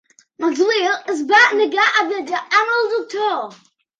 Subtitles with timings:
[0.45, 3.39] Maxwell es va negar a viatjar amb el doctor.